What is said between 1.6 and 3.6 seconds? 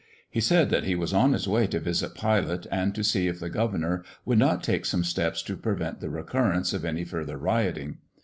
to visit Pilate and to see if the